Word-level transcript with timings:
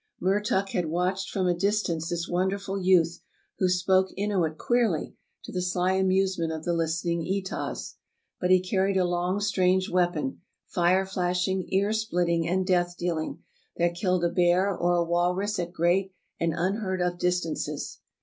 Mertuk 0.19 0.69
had 0.69 0.87
watched 0.87 1.29
from 1.29 1.45
a 1.45 1.53
distance 1.53 2.09
this 2.09 2.27
wonderful 2.27 2.75
youth, 2.81 3.21
who 3.59 3.69
spoke 3.69 4.09
Inuit 4.17 4.57
queerly, 4.57 5.15
to 5.43 5.51
the 5.51 5.61
sly 5.61 5.91
amusement 5.91 6.51
of 6.51 6.63
the 6.63 6.73
listen 6.73 7.11
ing 7.11 7.21
Etahs. 7.23 7.97
But 8.39 8.49
he 8.49 8.61
carried 8.61 8.97
a 8.97 9.05
long, 9.05 9.39
strange 9.41 9.91
weapon— 9.91 10.41
fire 10.65 11.05
flashing, 11.05 11.67
ear 11.71 11.93
splitting, 11.93 12.47
and 12.47 12.65
death 12.65 12.97
dealing— 12.97 13.43
that 13.77 13.93
killed 13.93 14.23
a 14.25 14.29
bear 14.29 14.75
or 14.75 14.95
a 14.95 15.03
walrus 15.03 15.59
at 15.59 15.71
great 15.71 16.15
and 16.39 16.51
unheard 16.57 16.99
of 16.99 17.19
dis 17.19 17.45
tances. 17.45 17.97